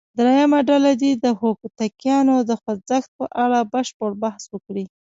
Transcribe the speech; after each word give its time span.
درېمه 0.19 0.59
ډله 0.69 0.91
دې 1.01 1.11
د 1.23 1.25
هوتکیانو 1.39 2.35
د 2.49 2.51
خوځښت 2.61 3.09
په 3.17 3.25
اړه 3.43 3.59
بشپړ 3.73 4.11
بحث 4.23 4.43
وکړي. 4.53 4.85